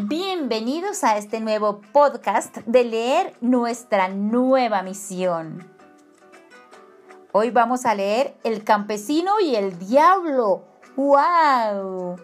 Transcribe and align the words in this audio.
Bienvenidos 0.00 1.02
a 1.02 1.16
este 1.16 1.40
nuevo 1.40 1.80
podcast 1.80 2.58
de 2.58 2.84
leer 2.84 3.36
nuestra 3.40 4.06
nueva 4.06 4.84
misión. 4.84 5.68
Hoy 7.32 7.50
vamos 7.50 7.84
a 7.84 7.96
leer 7.96 8.36
El 8.44 8.62
campesino 8.62 9.40
y 9.40 9.56
el 9.56 9.76
diablo. 9.80 10.62
¡Wow! 10.94 12.14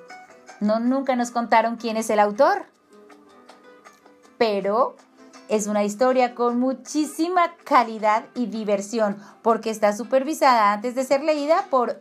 No, 0.61 0.79
nunca 0.79 1.17
nos 1.17 1.33
contaron 1.33 1.75
quién 1.75 1.97
es 1.97 2.11
el 2.11 2.21
autor. 2.21 2.67
Pero 4.39 4.95
es 5.49 5.67
una 5.67 5.83
historia 5.83 6.37
con 6.37 6.61
muchísima 6.61 7.57
calidad 7.65 8.27
y 8.37 8.47
diversión 8.47 9.17
porque 9.43 9.71
está 9.71 9.97
supervisada 9.97 10.73
antes 10.73 10.95
de 10.95 11.03
ser 11.03 11.25
leída 11.25 11.67
por 11.71 12.01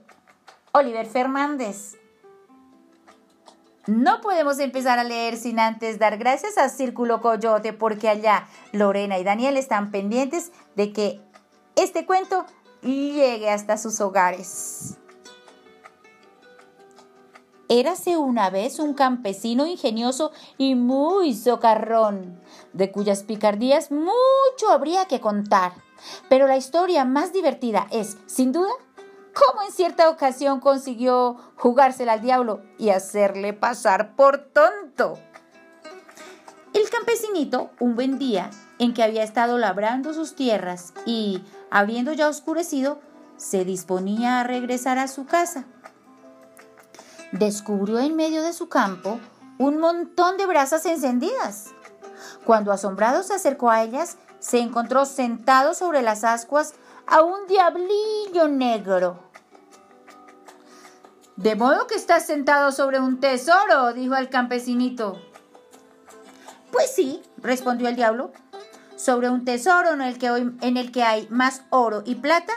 Oliver 0.71 1.07
Fernández. 1.07 1.97
No 3.85 4.21
podemos 4.21 4.59
empezar 4.59 4.97
a 4.97 5.03
leer 5.03 5.35
sin 5.35 5.59
antes 5.59 5.99
dar 5.99 6.17
gracias 6.17 6.57
a 6.57 6.69
Círculo 6.69 7.19
Coyote 7.19 7.73
porque 7.73 8.07
allá 8.07 8.47
Lorena 8.71 9.19
y 9.19 9.25
Daniel 9.25 9.57
están 9.57 9.91
pendientes 9.91 10.53
de 10.75 10.93
que 10.93 11.21
este 11.75 12.05
cuento 12.05 12.45
llegue 12.81 13.49
hasta 13.49 13.77
sus 13.77 13.99
hogares. 13.99 14.97
Érase 17.67 18.17
una 18.17 18.49
vez 18.49 18.79
un 18.79 18.93
campesino 18.93 19.65
ingenioso 19.65 20.31
y 20.57 20.75
muy 20.75 21.33
socarrón, 21.33 22.39
de 22.71 22.91
cuyas 22.91 23.23
picardías 23.23 23.91
mucho 23.91 24.69
habría 24.69 25.05
que 25.05 25.19
contar. 25.19 25.73
Pero 26.29 26.47
la 26.47 26.55
historia 26.55 27.03
más 27.03 27.33
divertida 27.33 27.87
es, 27.91 28.17
sin 28.27 28.51
duda, 28.51 28.71
cómo 29.33 29.63
en 29.63 29.71
cierta 29.71 30.09
ocasión 30.09 30.59
consiguió 30.59 31.37
jugársela 31.55 32.13
al 32.13 32.21
diablo 32.21 32.61
y 32.77 32.89
hacerle 32.89 33.53
pasar 33.53 34.15
por 34.15 34.39
tonto. 34.39 35.19
El 36.73 36.89
campesinito, 36.89 37.69
un 37.79 37.95
buen 37.95 38.17
día, 38.17 38.49
en 38.79 38.93
que 38.93 39.03
había 39.03 39.23
estado 39.23 39.57
labrando 39.57 40.13
sus 40.13 40.35
tierras 40.35 40.93
y, 41.05 41.43
habiendo 41.69 42.13
ya 42.13 42.27
oscurecido, 42.27 42.99
se 43.37 43.65
disponía 43.65 44.39
a 44.39 44.43
regresar 44.43 44.97
a 44.97 45.07
su 45.07 45.25
casa. 45.25 45.65
Descubrió 47.31 47.99
en 47.99 48.15
medio 48.15 48.43
de 48.43 48.53
su 48.53 48.69
campo 48.69 49.19
un 49.57 49.79
montón 49.79 50.37
de 50.37 50.45
brasas 50.45 50.85
encendidas. 50.85 51.71
Cuando 52.45 52.71
asombrado 52.71 53.23
se 53.23 53.33
acercó 53.33 53.69
a 53.69 53.83
ellas, 53.83 54.17
se 54.39 54.59
encontró 54.59 55.05
sentado 55.05 55.73
sobre 55.73 56.01
las 56.01 56.23
ascuas 56.23 56.73
a 57.07 57.21
un 57.21 57.47
diablillo 57.47 58.47
negro. 58.47 59.19
De 61.35 61.55
modo 61.55 61.87
que 61.87 61.95
estás 61.95 62.25
sentado 62.25 62.71
sobre 62.71 62.99
un 62.99 63.19
tesoro, 63.19 63.93
dijo 63.93 64.15
el 64.15 64.29
campesinito. 64.29 65.19
Pues 66.71 66.93
sí, 66.93 67.21
respondió 67.37 67.87
el 67.87 67.95
diablo, 67.95 68.31
sobre 68.95 69.29
un 69.29 69.43
tesoro 69.45 69.93
en 69.93 70.01
el 70.01 70.17
que, 70.17 70.27
en 70.27 70.77
el 70.77 70.91
que 70.91 71.03
hay 71.03 71.27
más 71.29 71.63
oro 71.69 72.03
y 72.05 72.15
plata 72.15 72.53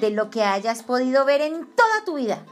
de 0.00 0.10
lo 0.10 0.30
que 0.30 0.42
hayas 0.42 0.82
podido 0.82 1.24
ver 1.24 1.40
en 1.40 1.66
toda 1.74 2.04
tu 2.04 2.14
vida. 2.14 2.44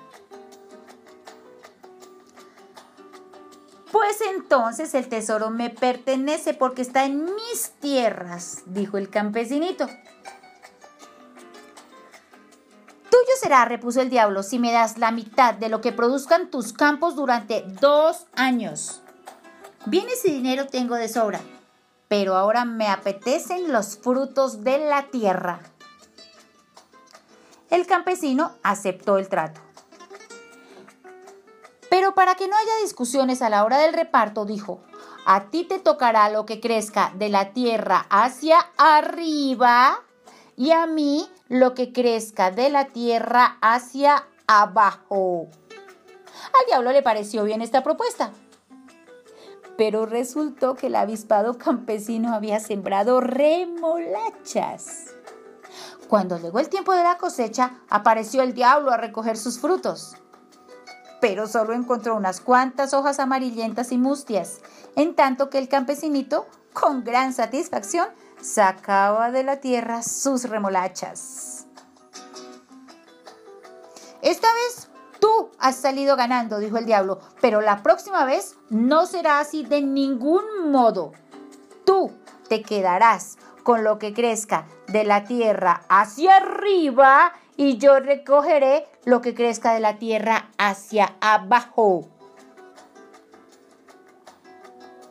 Pues 3.91 4.21
entonces 4.35 4.95
el 4.95 5.09
tesoro 5.09 5.51
me 5.51 5.71
pertenece 5.71 6.55
porque 6.55 6.83
está 6.83 7.05
en 7.05 7.25
mis 7.25 7.73
tierras, 7.81 8.63
dijo 8.67 8.97
el 8.97 9.11
campesinito. 9.11 9.87
Será, 13.41 13.65
repuso 13.65 14.01
el 14.01 14.11
diablo, 14.11 14.43
si 14.43 14.59
me 14.59 14.73
das 14.73 14.99
la 14.99 15.11
mitad 15.11 15.55
de 15.55 15.69
lo 15.69 15.81
que 15.81 15.93
produzcan 15.93 16.51
tus 16.51 16.73
campos 16.73 17.17
durante 17.17 17.63
dos 17.81 18.27
años. 18.35 19.03
Bienes 19.87 20.25
y 20.25 20.33
dinero 20.33 20.67
tengo 20.67 20.95
de 20.95 21.09
sobra, 21.09 21.41
pero 22.09 22.37
ahora 22.37 22.65
me 22.65 22.89
apetecen 22.89 23.73
los 23.73 23.99
frutos 23.99 24.63
de 24.63 24.79
la 24.79 25.05
tierra. 25.11 25.61
El 27.71 27.87
campesino 27.87 28.53
aceptó 28.63 29.19
el 29.19 29.29
trato. 29.29 29.61
Pero 31.91 32.15
para 32.15 32.35
que 32.37 32.49
no 32.49 32.57
haya 32.57 32.83
discusiones 32.83 33.43
a 33.43 33.51
la 33.51 33.65
hora 33.65 33.79
del 33.79 33.93
reparto, 33.93 34.45
dijo, 34.45 34.81
a 35.27 35.51
ti 35.51 35.65
te 35.65 35.79
tocará 35.79 36.31
lo 36.31 36.47
que 36.47 36.61
crezca 36.61 37.13
de 37.17 37.29
la 37.29 37.53
tierra 37.53 38.07
hacia 38.09 38.59
arriba 38.77 40.01
y 40.57 40.71
a 40.73 40.87
mí 40.87 41.29
lo 41.53 41.75
que 41.75 41.93
crezca 41.93 42.51
de 42.51 42.71
la 42.71 42.87
tierra 42.87 43.59
hacia 43.61 44.27
abajo. 44.47 45.49
Al 46.47 46.67
diablo 46.67 46.93
le 46.93 47.03
pareció 47.03 47.45
bien 47.45 47.61
esta 47.61 47.83
propuesta. 47.83 48.33
Pero 49.77 50.07
resultó 50.07 50.77
que 50.77 50.87
el 50.87 50.97
avispado 50.97 51.59
campesino 51.59 52.35
había 52.35 52.59
sembrado 52.59 53.21
remolachas. 53.21 55.15
Cuando 56.09 56.39
llegó 56.39 56.59
el 56.59 56.71
tiempo 56.71 56.95
de 56.95 57.03
la 57.03 57.19
cosecha, 57.19 57.83
apareció 57.91 58.43
el 58.43 58.55
diablo 58.55 58.91
a 58.91 58.97
recoger 58.97 59.37
sus 59.37 59.61
frutos. 59.61 60.17
Pero 61.23 61.47
solo 61.47 61.73
encontró 61.73 62.17
unas 62.17 62.41
cuantas 62.41 62.93
hojas 62.93 63.21
amarillentas 63.21 63.93
y 63.93 63.97
mustias, 63.97 64.59
en 64.97 65.15
tanto 65.15 65.51
que 65.51 65.59
el 65.59 65.69
campesinito, 65.69 66.49
con 66.73 67.05
gran 67.05 67.33
satisfacción, 67.33 68.09
sacaba 68.41 69.31
de 69.31 69.45
la 69.45 69.61
tierra 69.61 70.03
sus 70.03 70.49
remolachas. 70.49 71.69
Esta 74.21 74.49
vez 74.53 74.89
tú 75.21 75.51
has 75.61 75.77
salido 75.77 76.17
ganando, 76.17 76.59
dijo 76.59 76.77
el 76.77 76.87
diablo, 76.87 77.21
pero 77.41 77.61
la 77.61 77.85
próxima 77.85 78.25
vez 78.25 78.57
no 78.69 79.07
será 79.07 79.39
así 79.39 79.63
de 79.63 79.81
ningún 79.81 80.73
modo. 80.73 81.13
Tú 81.87 82.11
te 82.49 82.63
quedarás 82.63 83.39
con 83.63 83.85
lo 83.85 84.01
que 84.01 84.13
crezca 84.13 84.67
de 84.89 85.05
la 85.05 85.23
tierra 85.23 85.85
hacia 85.89 86.39
arriba 86.39 87.33
y 87.57 87.79
yo 87.79 88.01
recogeré 88.01 88.87
lo 89.05 89.21
que 89.21 89.35
crezca 89.35 89.75
de 89.75 89.81
la 89.81 89.99
tierra 89.99 90.51
hacia 90.59 91.17
abajo. 91.21 92.09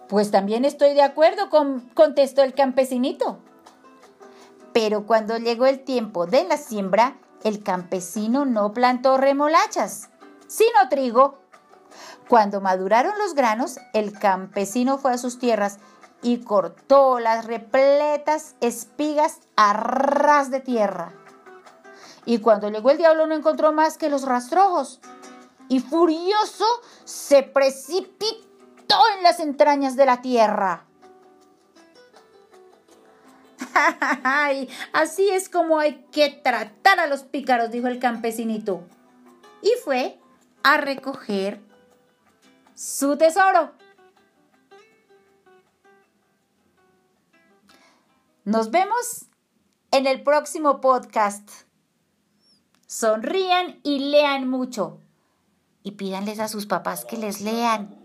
Pues 0.08 0.32
también 0.32 0.66
estoy 0.66 0.94
de 0.94 1.04
acuerdo, 1.04 1.50
con, 1.50 1.80
contestó 1.94 2.44
el 2.44 2.54
campesinito. 2.54 3.40
Pero 4.74 5.06
cuando 5.06 5.38
llegó 5.38 5.66
el 5.66 5.84
tiempo 5.84 6.26
de 6.26 6.44
la 6.44 6.58
siembra, 6.58 7.16
el 7.44 7.64
campesino 7.64 8.46
no 8.46 8.74
plantó 8.74 9.18
remolachas, 9.18 10.10
sino 10.48 10.90
trigo. 10.90 11.40
Cuando 12.28 12.62
maduraron 12.62 13.18
los 13.18 13.36
granos, 13.36 13.78
el 13.94 14.18
campesino 14.18 14.98
fue 14.98 15.14
a 15.14 15.18
sus 15.18 15.40
tierras 15.40 15.80
y 16.22 16.40
cortó 16.40 17.20
las 17.20 17.46
repletas 17.46 18.56
espigas 18.62 19.40
a 19.56 19.74
ras 19.74 20.52
de 20.52 20.60
tierra. 20.60 21.14
Y 22.26 22.40
cuando 22.40 22.70
llegó 22.70 22.92
el 22.92 22.98
diablo 22.98 23.28
no 23.28 23.36
encontró 23.36 23.72
más 23.74 23.98
que 23.98 24.10
los 24.10 24.24
rastrojos. 24.24 25.00
Y 25.70 25.80
furioso 25.80 26.66
se 27.06 27.44
precipitó 27.44 28.98
en 29.18 29.24
las 29.24 29.40
entrañas 29.40 29.96
de 29.96 30.06
la 30.06 30.22
tierra. 30.22 30.86
así 34.94 35.30
es 35.30 35.50
como 35.50 35.80
hay 35.80 36.06
que 36.12 36.30
tratar 36.30 37.00
a 37.00 37.08
los 37.08 37.24
pícaros, 37.24 37.72
dijo 37.72 37.88
el 37.88 38.00
campesinito. 38.00 38.84
Y 39.62 39.72
fue 39.84 40.20
a 40.64 40.78
recoger 40.78 41.62
su 42.76 43.18
tesoro. 43.18 43.72
Nos 48.44 48.72
vemos 48.72 49.28
en 49.92 50.08
el 50.08 50.24
próximo 50.24 50.82
podcast. 50.82 51.48
Sonrían 52.92 53.80
y 53.84 54.00
lean 54.00 54.50
mucho. 54.50 55.00
Y 55.82 55.92
pídanles 55.92 56.40
a 56.40 56.50
sus 56.50 56.66
papás 56.66 57.06
que 57.06 57.16
les 57.16 57.40
lean. 57.40 58.01